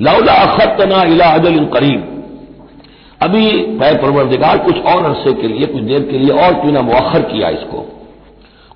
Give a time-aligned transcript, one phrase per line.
[0.00, 2.14] लौला अखतना इला अजल करीब
[3.22, 3.44] अभी
[3.76, 7.22] मैं परवरदिगार, कुछ और अरसे के लिए, कुछ देर के लिए और क्यों ना मुखर
[7.22, 7.78] किया इसको।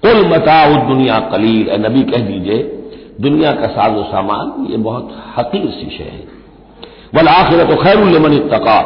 [0.03, 2.59] कुल मता दुनिया कलील, ए नबी कह दीजिए,
[3.20, 6.25] दुनिया का साजो सामान, ये बहुत हकीर सी शे है।
[7.15, 7.97] वल आखिरत तो खैर
[8.48, 8.78] तका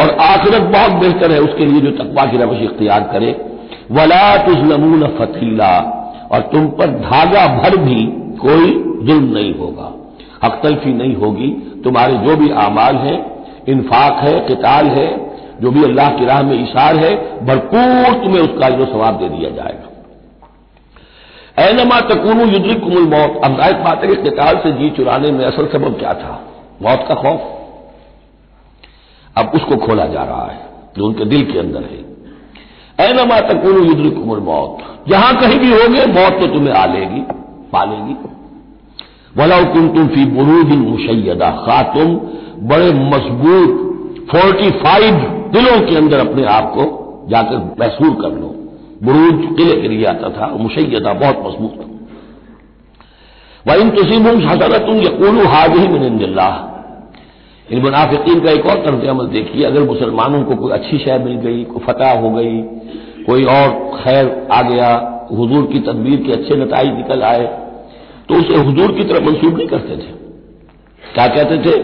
[0.00, 3.30] और आखिरत बहुत बेहतर है उसके लिए जो तकवा की रवश इख्तियार करे।
[3.90, 5.76] वला तुजलमून फतीला
[6.32, 8.02] और तुम पर धागा भर भी
[8.36, 8.70] कोई
[9.06, 9.92] जुल्म नहीं होगा
[10.44, 11.48] हकतलफी नहीं होगी।
[11.84, 16.64] तुम्हारे जो भी आमाल हैं, इन्फाक है, किताल है, जो भी अल्लाह की राह में
[16.64, 19.86] इशार है, भरपूर तुम्हें उसका जो सवाब दे दिया जाएगा।
[21.62, 25.44] ऐनमा तकून युद्रिक कुमुल मौत। अब जायक बात है कि किताल से जी चुराने में
[25.44, 26.46] असल सबब क्या था?
[26.82, 27.56] मौत का खौफ।
[29.36, 30.58] अब उसको खोला जा रहा है,
[30.98, 32.10] जो उनके दिल के अंदर है।
[33.10, 37.20] ऐनमा तकून युद्रिक कुमुल मौत। जहाँ कहीं भी होगे, मौत तो तुम्हें आ लेगी
[37.72, 38.14] पालेगी
[39.36, 42.14] वलाउ तुम तुम फ़ी बुरूद मुशैदा खा तुम
[42.68, 43.76] बड़े मज़बूत
[44.30, 45.20] फोर्टी फाइव
[45.52, 46.84] दिलों के अंदर अपने आप को
[47.30, 48.48] जाकर महसूर कर लो।
[49.02, 51.86] बुरूज किले के लिए आता था मुशैदा बहुत मज़बूत
[53.68, 56.66] वह इन तुसीब हसना तुम यकूल हाज ही मिनल्ला
[57.72, 61.34] इन मुनाफिकीन का एक और तर्ज अमल देखिए, अगर मुसलमानों को कोई अच्छी शय मिल
[61.34, 62.62] गई, कोई फतह हो गई,
[63.26, 64.88] कोई और खैर आ गया,
[65.32, 67.44] हजूर की तदबीर के अच्छे नतज निकल आए
[68.30, 70.12] तो उसे हजूर की तरफ़ मंसूब नहीं करते थे।
[71.02, 71.74] क्या कहते थे?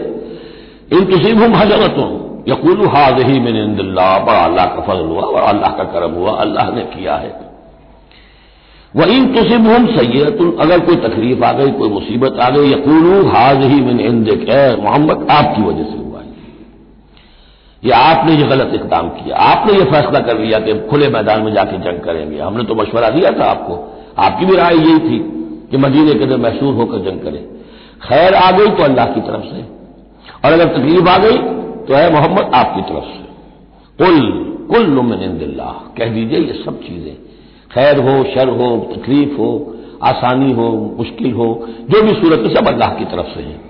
[0.97, 2.09] इन तुसीब हम हजरतों
[2.47, 6.31] यकूल हाज ही मैंने इंदिल्ला बड़ा अल्लाह का फजल हुआ बड़ा अल्लाह का करम हुआ,
[6.31, 7.31] अल्लाह ने किया है।
[8.95, 13.27] वह इन तुसिब हम सैयतुल अगर कोई तकलीफ़ आ गई, कोई मुसीबत आ गई, यकूल
[13.27, 14.49] हाज ही मैंने इंदिक
[14.83, 16.05] मोहम्मद, आपकी वजह से हुआ
[17.83, 21.53] ये आपने ये गलत इकदाम किया, आपने ये फैसला कर लिया कि खुले मैदान में
[21.53, 23.75] जाके जंग करेंगे। हमने तो मशवरा दिया था आपको।
[24.19, 25.19] आपकी भी राय यही थी।
[25.71, 27.43] कि मदीने के अंदर महसूर होकर जंग करें।
[28.01, 29.61] खैर, आ गई तो अल्लाह की तरफ़ से।
[30.45, 31.37] और अगर तकलीफ़ आ गई
[31.85, 33.27] तो है मोहम्मद आपकी तरफ़ से।
[33.97, 37.15] कुल कुल नुमिनदिल्ला कह दीजिए, ये सब चीज़ें।
[37.71, 42.89] खैर हो, शर हो, तकलीफ़ हो, आसानी हो, मुश्किल हो, जो भी सूरत सब अल्लाह
[42.89, 43.67] की तरफ़ से है।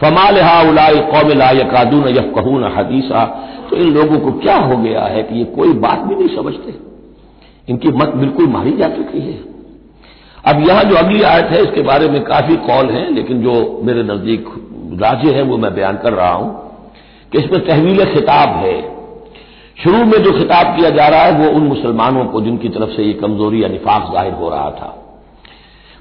[0.00, 3.24] फमाल उलाय कौम ला यकादून यफ कहून हदीसा।
[3.70, 6.74] तो इन लोगों को क्या हो गया है कि ये कोई बात भी नहीं समझते?
[7.68, 9.51] इनकी मत बिल्कुल मारी जा चुकी है।
[10.44, 14.02] अब यहाँ जो अगली आयत है, इसके बारे में काफ़ी कौल है, लेकिन जो मेरे
[14.02, 14.48] नज़दीक
[15.02, 16.48] राज्य है, वो मैं बयान कर रहा हूँ
[17.32, 18.80] कि इसमें तहवील खिताब है।
[19.84, 23.02] शुरू में जो खिताब किया जा रहा है, वो उन मुसलमानों को जिनकी तरफ़ से
[23.02, 24.90] ये कमज़ोरी या निफाक ज़ाहिर हो रहा था।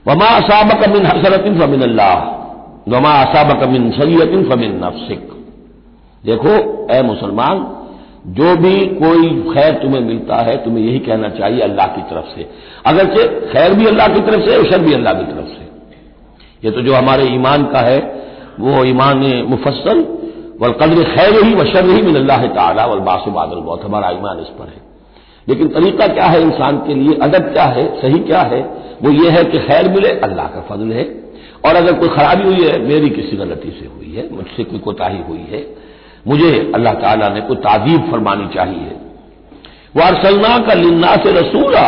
[0.08, 2.16] वमा असाबक मिन हसरतिन फमिन अल्लाह
[2.90, 5.30] वमा असाबक मिन सैयतिन फमिन नफसिक।
[6.24, 6.54] देखो,
[6.94, 7.58] ए मुसलमान
[8.28, 12.50] जो भी कोई खैर तुम्हें मिलता है, तुम्हें यही कहना चाहिए अल्लाह की तरफ़ से।
[12.86, 15.70] अगरचे खैर भी अल्लाह की तरफ़ से और शर भी अल्लाह की तरफ़ से।
[16.66, 18.00] ये तो जो हमारे ईमान का है,
[18.60, 20.18] वो ईमान मुफसल
[20.62, 24.10] वल कदर खैर ही व शर ही मिन अल्लाह ताला, वल बास बादल बहुत, हमारा
[24.10, 24.82] ईमान इस पर है।
[25.50, 28.62] लेकिन तरीका क्या है इंसान के लिए, अदब क्या है, सही क्या है?
[29.04, 31.04] वो ये है कि खैर मिले, अल्लाह का फजल है।
[31.66, 35.20] और अगर कोई खराबी हुई है, मेरी किसी गलती से हुई है, मुझसे कोई कोताही
[35.30, 35.91] हुई है
[36.28, 38.96] मुझे अल्लाह ताला ने कोई ताजीब फरमानी चाहिए।
[39.98, 41.88] वारसलना का लिन्ना से रसूला।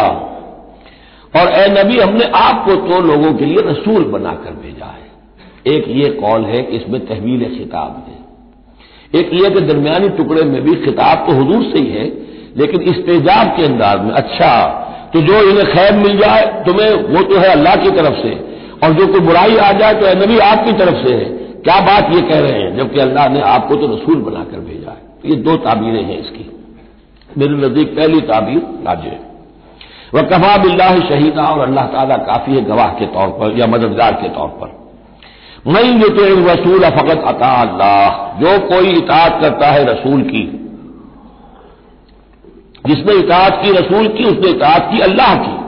[1.33, 6.09] और ए नबी, हमने आपको तो लोगों के लिए रसूल बनाकर भेजा है। एक ये
[6.09, 11.25] कौल है कि इसमें तहवील खिताब है। एक ये कि दरमियानी टुकड़े में भी खिताब
[11.27, 12.05] तो हजूर से ही है,
[12.57, 14.79] लेकिन इस्तेजाब के अंदाज में अच्छा
[15.13, 18.31] तो जो इन्हें खैर मिल जाए, तुम्हें वो तो है अल्लाह की तरफ़ से,
[18.83, 22.21] और जो कोई बुराई आ जाए तो नबी आपकी तरफ़ से है। क्या बात ये
[22.21, 22.77] कह रहे हैं?
[22.77, 26.49] जबकि अल्लाह ने आपको तो रसूल बनाकर भेजा है। तो ये दो ताबीरें हैं इसकी।
[27.37, 29.19] मेरे नज़दीक पहली ताबीर राज्य
[30.13, 34.13] वह कफा बिल्ला शहीदा और अल्लाह ताला काफ़ी है गवाह के तौर पर या मददगार
[34.13, 34.69] के तौर पर।
[35.67, 40.43] मैं जो तो रसूल फ़कत अता अल्लाह। जो कोई इतात करता है रसूल की,
[42.85, 45.62] जिसने इतात की रसूल की, उसने इतात की अल्लाह की।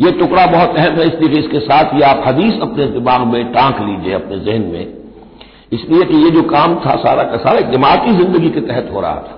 [0.00, 3.80] यह टुकड़ा बहुत अहम है, इसलिए इसके साथ ही आप हदीस अपने दिमाग में टांक
[3.80, 4.94] लीजिए, अपने जहन में।
[5.72, 9.14] इसलिए कि यह जो काम था सारा का सारा दिमागी ज़िंदगी के तहत हो रहा
[9.14, 9.34] था।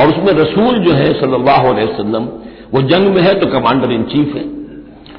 [0.00, 2.24] और उसमें रसूल जो है, सल्लल्लाहु अलैहि वसल्लम,
[2.74, 4.44] वो जंग में है तो कमांडर इन चीफ है।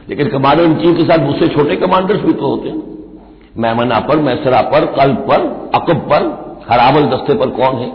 [0.10, 2.82] लेकिन कमांडर इन चीफ के साथ दूसरे छोटे कमांडर्स भी तो होते हैं।
[3.58, 6.22] मैमना पर, मैसरा पर कल्ब पर, अकब पर
[6.70, 7.92] हरावल दस्ते पर कौन है?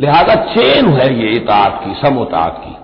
[0.00, 2.81] लिहाजा चेन है ये इतात की समोतात की।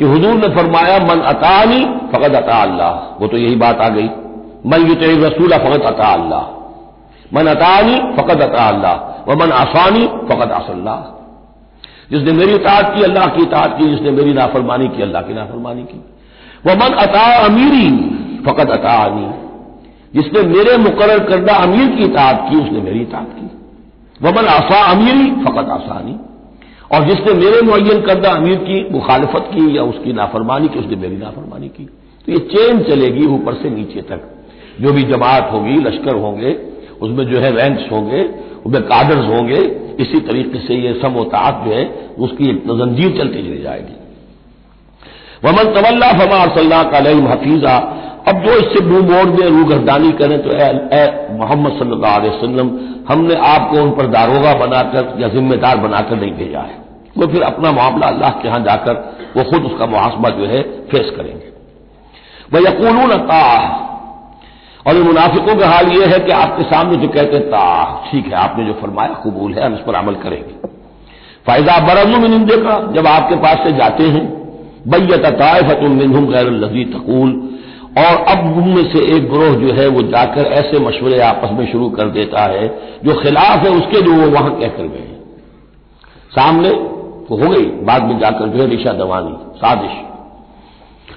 [0.00, 2.90] कि हुजूर ने फरमाया, मन अतानी फ़कत अता अल्लाह.
[2.90, 4.06] वो तो यही बात आ गई।
[4.66, 6.40] मन युत रसूला फ़कत अता अल्लाह.
[7.34, 8.94] मन अतानी फ़कत अता अल्लाह.
[9.28, 10.96] व मन आसानी फ़कत असल्लाह.
[12.10, 15.82] जिसने मेरी इतात की, अल्लाह की इतात की, जिसने मेरी नाफरमानी की, अल्लाह की नाफरमानी
[15.82, 16.04] की।
[16.66, 17.90] वह मन अता अमीरी
[18.46, 19.30] फ़कत अता अनी
[20.14, 23.50] जिसने मेरे मुकर करदा अमीर की इतात की, उसने मेरी इतात की।
[24.22, 26.29] वमन आसा अमीरी फ़कत आसानी
[26.92, 31.16] और जिसने मेरे मुन करदा अमीर की, मुखालफत की या उसकी नाफरमानी की, उसने मेरी
[31.16, 31.88] नाफरमानी की।
[32.26, 34.46] तो ये चेन चलेगी ऊपर से नीचे तक।
[34.80, 36.58] जो भी जमात होगी, लश्कर होंगे,
[37.02, 38.20] उसमें जो है रैंक्स होंगे,
[38.66, 39.56] उसमें काडर्स होंगे,
[40.00, 43.96] इसी तरीके से ये समोतात जो है, उसकी एक जंजीर चलती चली जाएगी।
[45.44, 46.98] वमन तवल्ला फमा सल्ला का
[47.32, 47.96] हफीजा
[48.28, 52.78] अब जो इससे मुँह मोड़ दे रूगरदानी करें तो ए मोहम्मद सल्लल्लाहु अलैहि वसल्लम
[53.08, 56.78] हमने आपको उन पर दारोगा बनाकर या जिम्मेदार बनाकर नहीं भेजा है।
[57.18, 58.94] वो फिर अपना मामला अल्लाह के यहाँ जाकर
[59.36, 61.52] वो खुद उसका मुहासमा जो है फेस करेंगे।
[62.54, 63.88] वह यकून ताह।
[64.86, 68.26] और इन मुनाफिकों का हाल यह है कि आपके सामने जो कहते हैं, ताह, ठीक
[68.26, 70.68] है, आपने जो फरमाया, कबूल है, हम इस पर अमल करेंगे।
[71.46, 74.24] फ़ायदा बरजू मिनिंदे का जब आपके पास से जाते हैं
[74.88, 77.49] बैत तायफत मिनहुम गैर लजी तकूल
[77.98, 81.88] और अब उनमें से एक ग्रोह जो है, वो जाकर ऐसे मशवरे आपस में शुरू
[81.90, 82.66] कर देता है,
[83.04, 85.18] जो खिलाफ है उसके जो वो वहाँ कहकर गए हैं।
[86.32, 86.70] सामने
[87.28, 89.98] तो हो गई, बाद में जाकर जो है रिशा दवानी, साजिश।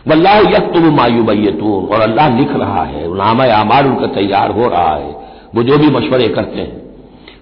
[0.07, 4.67] वल्लाह यक तुम मायू तुम और अल्लाह लिख रहा है नामा आमार उनका तैयार हो
[4.67, 5.11] रहा है,
[5.55, 6.81] वो जो भी मशवरे करते हैं।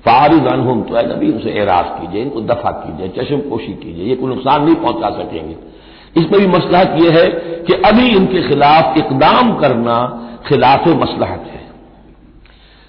[0.06, 4.30] फारिज अनहुम तो नबी उनसे एराज कीजिए, इनको दफ़ा कीजिए चशम पोशी कीजिए, ये कोई
[4.30, 5.56] नुकसान नहीं पहुँचा सकेंगे।
[6.18, 7.28] इसमें भी मसलहत यह है
[7.68, 9.96] कि अभी इनके खिलाफ इकदाम करना
[10.48, 11.60] खिलाफ मसलहत है।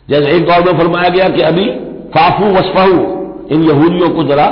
[0.08, 1.64] जैसे एक दौर में फरमाया गया कि अभी
[2.14, 2.98] फाफू वसफाऊ
[3.50, 4.46] इन यहूदियों को जरा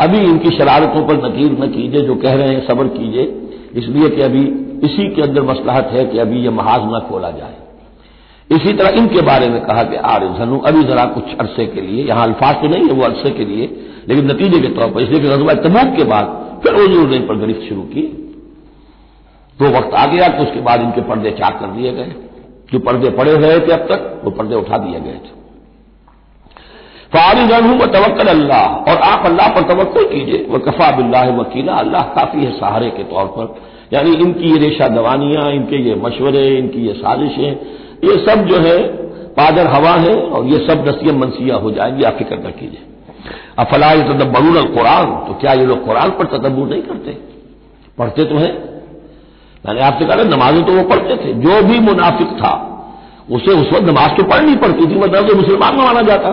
[0.00, 3.24] अभी इनकी शरारतों पर नकीर न कीजिए, जो कह रहे हैं सब्र कीजिए।
[3.74, 4.42] इसलिए कि अभी
[4.84, 7.56] इसी के अंदर मसलहत है कि अभी यह महाज न खोला जाए।
[8.50, 10.22] इसी तरह इनके बारे में कहा कि आर
[10.66, 13.66] अभी जरा कुछ अरसे के लिए, यहाँ अल्फाज तो नहीं है, वो अरसे के लिए
[14.08, 17.36] लेकिन नतीजे के तौर पर, इसलिए कि गजबा तबूक के बाद फिर उजूर ने पर
[17.36, 18.02] गिरफ्त शुरू की।
[19.58, 22.14] तो वक्त आ गया कि उसके बाद इनके पर्दे चाक कर दिए गए।
[22.72, 25.40] जो पर्दे पड़े हुए थे अब तक, वो पर्दे उठा दिए गए थे।
[27.12, 31.72] फारिज हूँ व तवक्ल अल्लाह, और आप अल्लाह पर तवक्ल कीजिए। वह कफा बिल्ला वकीला,
[31.72, 33.54] अल्लाह काफ़ी है सहारे के तौर पर।
[33.92, 37.50] यानी इनकी ये रेशा दवानियाँ, इनके ये मशवरे, इनकी ये साजिशें,
[38.04, 38.78] ये सब जो है,
[39.34, 42.82] पादर हवा है, और ये सब नसीम मनसिया हो जाएँगी। आप फ़िक्र न कीजिए।
[43.58, 47.10] अफला तदब्बरून कुरान तो क्या ये लोग कुरान पर तदब्बुर नहीं करते?
[47.98, 48.52] पढ़ते तो हैं।
[49.64, 52.52] मैंने आपसे कहा नमाजें तो वो पढ़ते थे। जो भी मुनाफिक था,
[53.30, 56.30] उसे उस वक्त नमाज़ तो पढ़नी पड़ती थी मतलब तो मुसलमान माना जाता।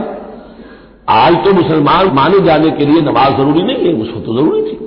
[1.10, 4.78] आज तो मुसलमान माने जाने के लिए नमाज़ ज़रूरी नहीं है, उसको तो ज़रूरी थी।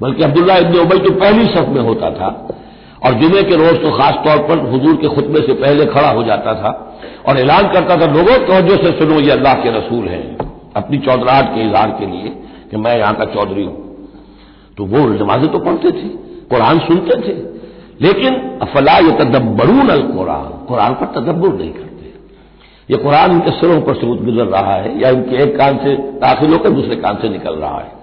[0.00, 2.48] बल्कि अब्दुल्ला इब्न उबई तो पहली सफ में होता था,
[3.06, 6.22] और जुमे के रोज तो खास तौर पर हजूर के खुतबे से पहले खड़ा हो
[6.22, 6.70] जाता था,
[7.28, 10.45] और ऐलान करता था, लोगों तोजो से सुनो, ये अल्लाह के रसूल हैं।
[10.76, 12.30] अपनी चौधराहट के इजहार के लिए
[12.70, 13.84] कि मैं यहाँ का चौधरी हूँ।
[14.78, 16.08] तो वो नमाजें तो पढ़ते थे,
[16.48, 17.34] कुरान सुनते थे।
[18.00, 22.12] लेकिन अफला ये तदब्बरून अल कुरान कुरान पर तदब्बर नहीं करते।
[22.88, 26.52] ये कुरान इनके सिरों पर से गुजर रहा है, या इनके एक कान से दाखिल
[26.52, 27.94] होकर दूसरे कान से निकल रहा है।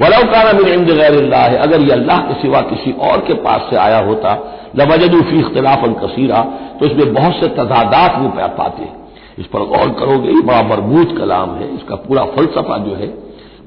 [0.00, 3.76] वलाउ काना मिन गैर है अगर ये अल्लाह के सिवा किसी और के पास से
[3.76, 4.32] आया होता
[4.76, 6.40] लवजदूफी इख्तलाफ कसीरा
[6.80, 9.03] तो इसमें बहुत से तजादात वो पाते। हैं
[9.38, 13.06] इस पर गौर करोगे, ये बड़ा मरबूत कलाम है, इसका पूरा फलसफा जो है,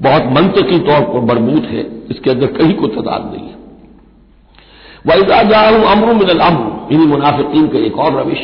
[0.02, 3.56] बहुत मंतकी तौर पर मरबूत है, इसके अंदर कहीं को तदाद नहीं है।
[5.06, 8.40] वैसा जाऊँ अमर मिनल अमर, इन्हीं मुनाफिकीन का एक और रविश।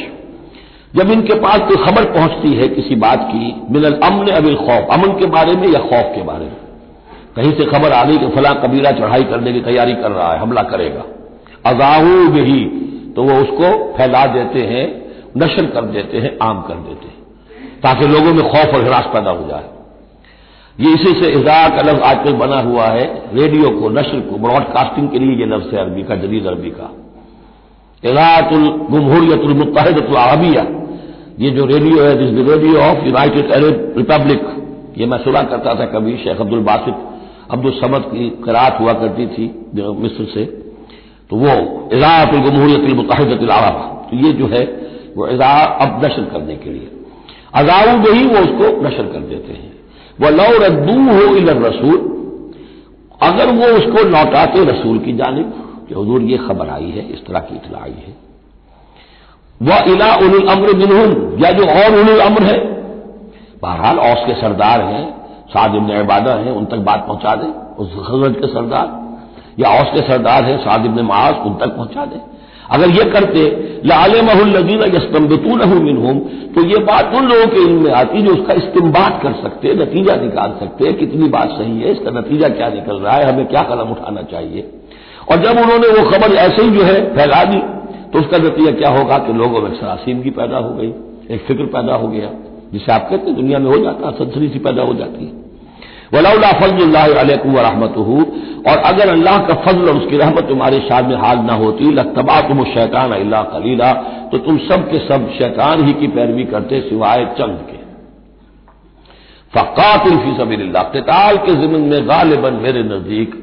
[0.97, 5.19] जब इनके पास कोई खबर पहुँचती है किसी बात की, मिनल अमन अबिल खौफ, अमन
[5.19, 6.57] के बारे में या खौफ के बारे में?
[7.37, 10.38] कहीं से खबर आ गई कि फला कबीरा चढ़ाई करने की तैयारी कर रहा है,
[10.38, 11.04] हमला करेगा।
[11.66, 12.64] अजाहू भी
[13.16, 14.85] तो वो उसको फैला देते हैं,
[15.37, 17.13] नशर कर देते हैं, आम कर देते हैं।
[17.85, 19.64] ताकि लोगों में खौफ और हिरास पैदा हो जाए।
[20.79, 25.19] ये इसी से इजाक अलग आजकल बना हुआ है, रेडियो को, नशर को, ब्रॉडकास्टिंग के
[25.19, 26.91] लिए ये लफ्ज है अरबी का, जदीद अरबी का।
[28.03, 30.64] इजातुल जमहूरियतुल मुतहदतुल अरबिया,
[31.38, 34.43] ये जो रेडियो है, this the radio of United Arab Republic.
[34.99, 36.95] ये मैं सुना करता था कभी, शेख अब्दुल बासित
[37.50, 40.45] अब्दुल समद की करात हुआ करती थी, मिस्र से।
[41.31, 41.55] तो वो
[41.93, 43.41] इजाफुल जमहूरियत मुतहदत
[44.11, 44.64] तो ये जो है,
[45.17, 45.53] वो इजा
[45.85, 46.91] अब नशर करने के लिए।
[47.55, 49.75] अजाऊ में ही वो उसको नशर कर देते हैं।
[50.21, 51.99] वह लौ रद्दू हो इलर रसूल,
[53.23, 57.41] अगर वो उसको लौटाते रसूल की जानब, कि हजूर ये खबर आई है, इस तरह
[57.41, 58.17] की इतला आई है।
[59.63, 62.59] वह इला उल अम्र मिनहुम, या जो और उल अम्र है,
[63.63, 65.11] बहरहाल औस के सरदार हैं,
[65.49, 69.05] साद इबन इबादा हैं, उन तक बात पहुँचा दें, उस हज़रत के सरदार,
[69.59, 72.34] या औस के सरदार हैं, साद इबन मास, उन तक पहुँचा दें।
[72.71, 73.42] अगर ये करते
[73.87, 76.18] लाल महल्लजीन यस्तम्बितून मिनहुम
[76.54, 80.14] तो ये बात उन लोगों के इल्म में आती जो उसका इस्तेमाल कर सकते, नतीजा
[80.16, 83.90] निकाल सकते कितनी बात सही है, इसका नतीजा क्या निकल रहा है, हमें क्या कदम
[83.92, 84.66] उठाना चाहिए।
[85.30, 87.61] और जब उन्होंने वो खबर ऐसे ही जो है फैला दी
[88.11, 90.88] तो उसका नतीजा क्या होगा कि लोगों में सरासीमगी पैदा हो गई,
[91.30, 92.30] एक फ़िक्र पैदा हो गया,
[92.73, 95.44] जिसे आप कहते हैं दुनिया में हो जाता है सनसनी सी पैदा हो जाती है।
[96.14, 97.94] वलाउला फजल्लाकुम रहमत
[98.68, 102.40] और अगर अल्लाह का फजल और उसकी रहमत तुम्हारे शाद में हाल ना होती लतबा
[102.40, 103.92] तुम शैतान अल्लाह कलीला
[104.33, 107.83] तो तुम सब के सब शैतान ही की पैरवी करते सिवाय चंद के।
[109.52, 113.35] फ़कातिल फ़ी सबील्ला कताल के जिमन में गालिबन मेरे नज़दीक।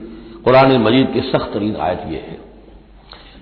[0.46, 2.38] कुरान मजीद की सख्त तरीन आयत यह है।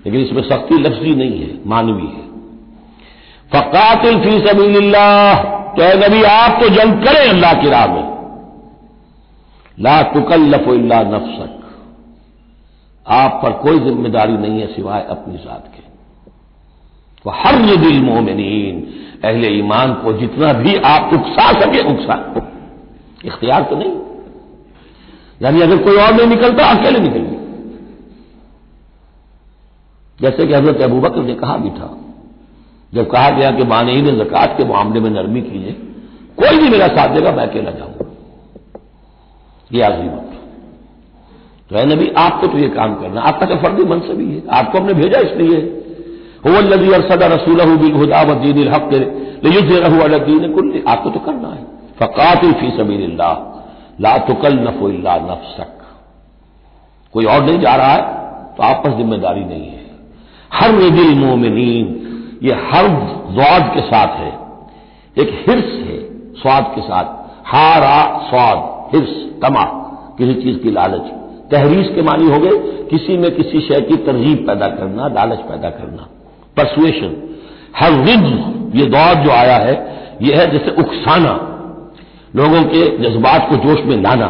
[0.06, 2.26] लेकिन इसमें सख्ती लफ्जी नहीं है, मानवी है।
[3.50, 5.08] फ़कातिल फ़ी सबील्ला
[5.72, 8.09] तो नबी, आप तो जंग करें अल्लाह की राह में।
[9.80, 11.56] ला तुकल्लफ इल्ला नफसक।
[13.06, 15.82] आप पर कोई ज़िम्मेदारी नहीं है सिवाय अपनी जात के।
[17.24, 18.40] तो हर दिल मोमिन
[19.24, 22.16] अहले ईमान को जितना भी आप उकसा सके, उकसा।
[23.24, 23.94] इख्तियार तो नहीं।
[25.40, 27.38] यानी अगर कोई और नहीं निकलता, अकेले निकलिए
[30.18, 31.96] जैसे कि हज़रत अबू ने कहा भी था,
[32.92, 35.72] जब कहा गया कि माने ने जक़ात के मामले में नरमी कीजिए
[36.38, 38.09] कोई भी मेरा साथ देगा, मैं अकेला जाऊँगा।
[39.70, 40.38] ये आखिरी वक्त
[41.70, 44.94] तो है नबी, आपको तो ये काम करना, आपका तो फर्दी मनसबी है, आपको हमने
[44.94, 45.58] भेजा इसलिए।
[46.46, 48.88] होल्लदी अरसदा रसूल बिलहुदा वदीन हक
[50.24, 51.64] दीन कुल्ली, आपको तो करना है।
[51.98, 53.02] फ़कातिल फ़ी सबीर
[54.00, 55.76] ला तुकल नफोल्ला नफसक।
[57.14, 58.02] कोई और नहीं जा रहा है
[58.56, 59.78] तो आप पर ज़िम्मेदारी नहीं है।
[60.52, 61.56] हर दिल मोमिन
[62.42, 62.88] ये हर
[63.30, 64.32] जवाद के साथ है।
[65.16, 65.98] एक हिर्स है,
[66.34, 67.06] स्वाद के साथ।
[67.46, 67.98] हारा
[68.28, 68.58] स्वाद।
[68.92, 69.10] हिर्स
[69.42, 69.64] तमा,
[70.18, 71.10] किसी चीज़ की लालच।
[71.50, 72.56] तहरीस के मानी हो गए,
[72.90, 76.08] किसी में किसी शय की तरजीब पैदा करना, लालच पैदा करना।
[76.56, 77.16] परसुएशन
[77.76, 79.74] हर रिज ये दौर जो आया है
[80.22, 81.32] यह है जैसे उकसाना,
[82.36, 84.26] लोगों के जज्बात को जोश में लाना,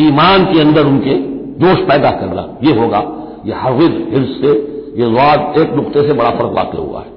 [0.00, 1.14] ईमान के अंदर उनके
[1.60, 3.02] जोश पैदा करना, ये होगा।
[3.46, 4.52] ये हविज हिर्स से,
[4.96, 7.12] ये वाद एक नुकते से बड़ा फ़र्क वाक़ हुआ है।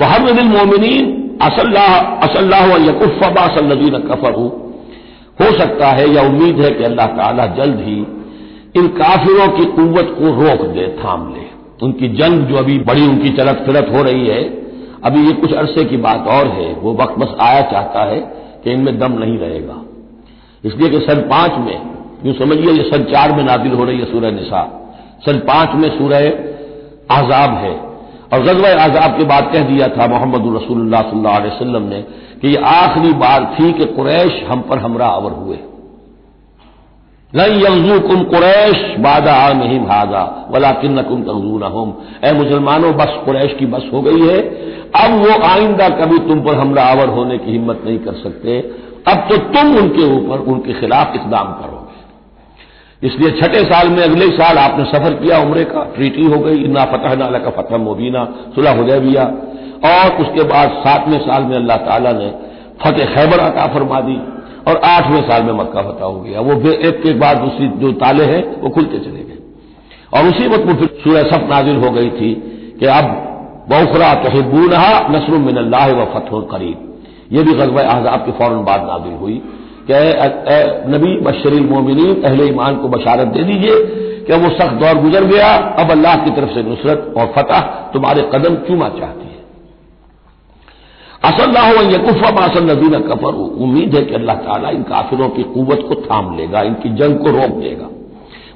[0.00, 4.50] वह दिल मोमिन असल्लाह असल्लाह यकुफ़बा सल्लदीन कफर। हूँ
[5.38, 7.98] हो सकता है या उम्मीद है कि अल्लाह ताला जल्द ही
[8.76, 11.48] इन काफिरों की कुत को रोक दे, थाम ले।
[11.82, 14.42] उनकी जंग जो अभी बड़ी उनकी चलत फिरत हो रही है,
[15.04, 18.20] अभी ये कुछ अरसे की बात और है, वो वक्त बस आया चाहता है
[18.64, 19.82] कि इनमें दम नहीं रहेगा।
[20.64, 21.78] इसलिए कि सन पाँच में,
[22.24, 24.62] यूँ समझिए सन चार में नादिल हो रही है सूरह निशा
[25.26, 26.26] सन पाँच में सूरह
[27.10, 27.89] आजाब है।
[28.30, 32.00] और गजब आजाब के बाद कह दिया था मोहम्मद रसूलुल्लाह सल्लल्लाहु अलैहि वसल्लम ने
[32.42, 35.58] कि ये आखिरी बार थी कि कुरैश हम पर हमरा आवर हुए।
[37.32, 41.88] नहीं यंजू कुम कुरैश बादा नहीं भागा वला किन्न कुम तंजू हम
[42.24, 44.38] ए मुसलमानों, बस कुरैश की बस हो गई है।
[44.96, 48.58] अब वो आइंदा कभी तुम पर हमला आवर होने की हिम्मत नहीं कर सकते।
[49.08, 51.79] अब तो तुम उनके ऊपर, उनके खिलाफ इकदाम करोगे
[53.02, 56.84] इसलिए छठे साल में अगले साल आपने सफ़र किया उम्र का ट्रीटी हो गई, इन्ना
[56.84, 59.22] फतह नाला का फतह मुबीना, सुलह हुदैबिया
[59.86, 62.28] और उसके बाद सातवें साल में अल्लाह ताला ने
[62.82, 64.16] फतेह खैबर अता फरमा दी
[64.68, 68.24] और आठवें साल में मक्का फतह हो गया। वो एक के बाद दूसरी जो ताले
[68.24, 69.38] हैं, वो खुलते चले गए।
[70.14, 72.32] और उसी वक्त वो फिर सूर्य सफ नाजिल हो गई थी
[72.80, 73.08] कि अब
[73.70, 76.86] बौखरा तहिबूनहा नसर मिनल्ला व फतह करीब।
[77.32, 79.40] ये भी गजब आजाब के फ़ौरन बाद नाजिल हुई।
[79.88, 83.76] कि नबी बशरील मोमिन अहले ईमान को बशारत दे दीजिए
[84.20, 87.60] कि वो सख्त दौर गुजर गया, अब अल्लाह की तरफ़ से नुसरत और फतह
[87.92, 89.38] तुम्हारे कदम चूमा चाहती है?
[91.24, 95.94] असल्ला यकुफ़ा बासल नदीन कफर। उम्मीद है कि अल्लाह ताला इन काफिरों की कुत को
[95.94, 97.88] थाम लेगा, इनकी जंग को रोक देगा।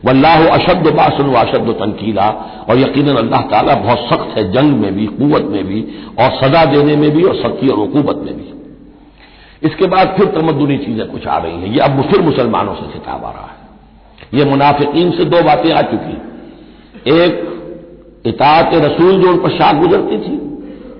[0.04, 2.28] वल्लाह अशद बासन व अशद तनकीला।
[2.70, 5.80] और यकीन अल्लाह ताला बहुत सख्त है जंग में भी कुत में भी,
[6.20, 8.53] और सजा देने में भी, और सख्ती और हुकूमत में भी।
[9.64, 13.24] इसके बाद फिर तमदनी चीज़ें कुछ आ रही हैं। ये अब फिर मुसलमानों से खिताब
[13.24, 16.16] आ रहा है। ये मुनाफिकीन से दो बातें आ चुकी
[17.14, 20.36] एक इतात रसूल जो उन पर शाख गुजरती थी,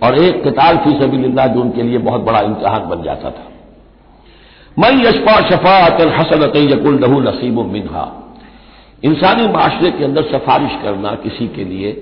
[0.02, 3.47] और एक, किताल फ़ी सबील्ला जो उनके लिए बहुत बड़ा इम्तहान बन जाता था।
[4.76, 8.04] मई यशफा शफात हसनत यकुल लहू नसीब मिनहा।
[9.04, 11.92] इंसानी माशरे के अंदर सिफारिश करना किसी के लिए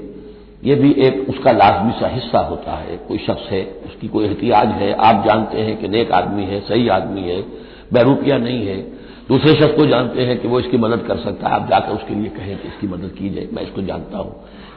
[0.62, 4.68] ये भी एक उसका लाजमी सा हिस्सा होता है। कोई शख्स है उसकी कोई एहतियाज
[4.68, 7.40] है। आप जानते हैं कि नेक आदमी है सही आदमी है
[7.92, 8.76] बैरूपिया नहीं है।
[9.28, 12.14] दूसरे शख्स को जानते हैं कि वो इसकी मदद कर सकता है। आप जाकर उसके
[12.14, 14.34] लिए कहें कि इसकी मदद की जाए मैं इसको जानता हूँ।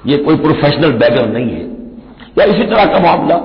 [0.08, 1.66] ये कोई प्रोफेशनल बैगर नहीं है।
[2.40, 3.38] या इसी तरह का मामला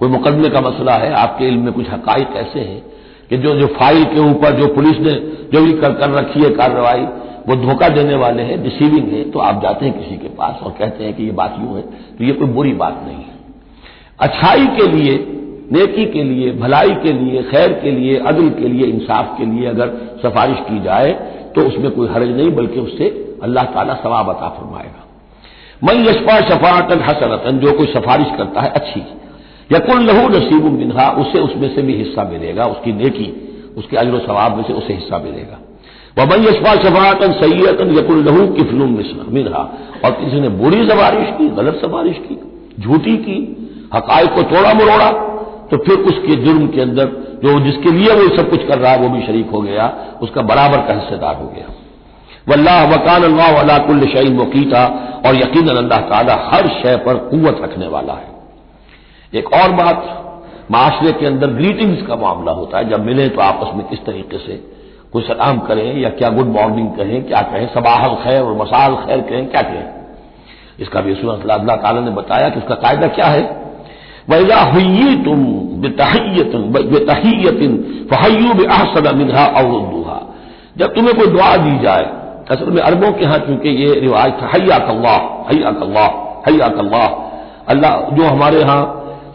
[0.00, 2.82] कोई मुकदमे का मसला है। आपके इल्म में कुछ हकाइक ऐसे हैं
[3.30, 5.12] कि जो जो फ़ाइल के ऊपर जो पुलिस ने
[5.52, 7.06] जो भी कर, कर रखी है कार्रवाई
[7.48, 10.74] वो धोखा देने वाले हैं डिसीविंग है तो आप जाते हैं किसी के पास और
[10.78, 11.82] कहते हैं कि ये बात यूँ है
[12.18, 13.34] तो ये कोई बुरी बात नहीं है।
[14.20, 15.14] अच्छाई के लिए,
[15.72, 19.66] नेकी के लिए, भलाई के लिए, खैर के लिए, अदल के लिए, इंसाफ के लिए
[19.66, 19.88] अगर
[20.22, 21.10] सिफारिश की जाए
[21.54, 23.08] तो उसमें कोई हर्ज नहीं, बल्कि उससे
[23.42, 25.02] अल्लाह ताला सवाब अता फरमाएगा।
[25.82, 29.00] मई यशपा शफातन हसनतन, जो कोई सिफारिश करता है, अच्छी।
[29.72, 33.26] यकुल लहू नसीब मिनहा, उसे उसमें से भी हिस्सा मिलेगा, उसकी नेकी,
[33.76, 35.58] उसके अजर सवाब में से उसे हिस्सा मिलेगा।
[36.16, 38.90] वमन यशफा शफातन सैयतन यकुल लहू किफलुम
[39.30, 39.62] मिनहा।
[40.04, 42.38] और किसी ने बुरी सफारिश की, गलत सफारिश की,
[42.80, 43.36] झूठी की
[43.94, 45.10] हकायक को तोड़ा मरोड़ा
[45.70, 47.06] तो फिर उसके जुर्म के अंदर
[47.42, 49.86] जो जिसके लिए वो सब कुछ कर रहा है, वो भी शरीक हो गया,
[50.22, 51.66] उसका बराबर का हिस्सेदार हो गया।
[52.48, 54.84] वल्लाह वकान अल्लाह अलाकुल्ल शईन वकीता
[55.26, 60.04] और यकीन अल्लाह ताला हर शय पर कुत रखने वाला है। एक और बात,
[60.70, 64.38] माशरे के अंदर ग्रीटिंग्स का मामला होता है, जब मिले तो आपस में किस तरीके
[64.38, 64.60] से
[65.12, 69.20] कोई सलाम करें या क्या गुड मॉर्निंग कहें, क्या कहें, सबाहल खैर और मसाल खैर
[69.22, 69.86] कहें, क्या कहें।
[70.80, 73.42] इसका भी अल्लाह ताला ने बताया कि उसका कायदा क्या है?
[74.30, 75.44] वैजा हुई तुम
[75.82, 77.72] बेतहियतन बेतहियतिन
[78.10, 79.66] फहयू बेहसन मिनहा और
[80.78, 82.04] जब तुम्हें कोई दुआ दी जाए,
[82.50, 85.16] असल में अरबों के यहाँ चूँकि ये रिवाज था हैया कल्ला
[85.48, 86.04] हैया कल्ला
[86.46, 87.04] हैया कल्ला
[87.70, 88.80] अल्लाह जो हमारे यहाँ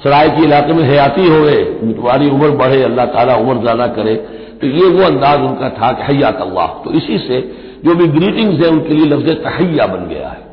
[0.03, 4.15] सराय के इलाके में हयाती हो गए तुम्हारी उम्र बढ़े, अल्लाह ताला उम्र ज़्यादा करे।
[4.59, 7.39] तो ये वो अंदाज उनका था कि हैया कल्ला तो इसी से
[7.85, 10.45] जो भी ग्रीटिंग्स है, उनके लिए लफ्ज तहैया बन गया है।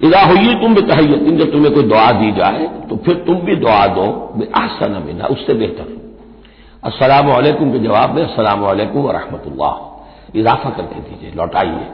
[0.00, 3.56] इदा हुई तुम भी तहैयतिन जब तुम्हें कोई दुआ दी जाए तो फिर तुम भी
[3.56, 4.06] दुआ दो
[4.56, 5.86] आसन मिना उससे बेहतर।
[6.84, 7.30] असलाम
[7.72, 11.86] के जवाब में असलाम वरहमतुल्लाह इजाफा करके दीजिए, लौटाइए।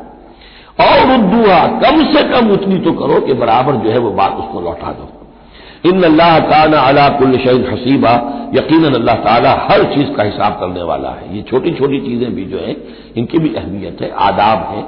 [0.78, 4.60] और उर्दुआ कम से कम उतनी तो करो कि बराबर जो है वो बात उसको
[4.60, 5.08] लौटा दो।
[5.86, 8.12] इन अल्लाह ताला अला शहीद हसीबा।
[8.54, 12.44] यकीन अल्लाह ताला हर चीज़ का हिसाब करने वाला है। ये छोटी छोटी चीज़ें भी
[12.44, 12.76] जो है,
[13.16, 14.82] इनकी भी अहमियत है, आदाब है।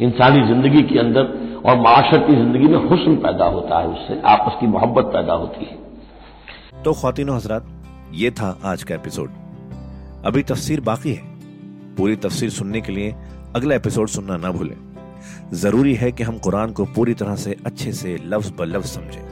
[0.00, 1.24] इंसानी ज़िंदगी के अंदर
[1.66, 6.82] और माशरती ज़िंदगी में हुसन पैदा होता है उससे, आपस की मोहब्बत पैदा होती है।
[6.84, 7.66] तो खातिन हजरात,
[8.12, 9.30] ये था आज का एपिसोड।
[10.26, 11.30] अभी तफसीर बाकी है।
[11.96, 13.14] पूरी तफसीर सुनने के लिए
[13.56, 14.76] अगला एपिसोड सुनना ना भूलें।
[15.54, 19.31] ज़रूरी है कि हम कुरान को पूरी तरह से अच्छे से लफ्ज ब लफ्ज समझें।